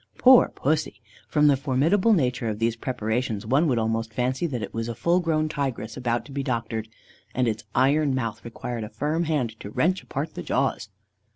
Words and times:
Poor 0.17 0.47
Pussy! 0.55 0.99
From 1.27 1.45
the 1.45 1.55
formidable 1.55 2.11
nature 2.11 2.49
of 2.49 2.57
these 2.57 2.75
preparations, 2.75 3.45
one 3.45 3.67
would 3.67 3.77
almost 3.77 4.11
fancy 4.15 4.47
that 4.47 4.63
it 4.63 4.73
was 4.73 4.89
a 4.89 4.95
full 4.95 5.19
grown 5.19 5.47
tigress 5.47 5.95
about 5.95 6.25
to 6.25 6.31
be 6.31 6.41
doctored, 6.41 6.87
and 7.35 7.47
its 7.47 7.65
iron 7.75 8.15
mouth 8.15 8.43
required 8.43 8.83
a 8.83 8.89
firm 8.89 9.25
hand 9.25 9.59
to 9.59 9.69
wrench 9.69 10.01
apart 10.01 10.33
the 10.33 10.41
jaws. 10.41 10.89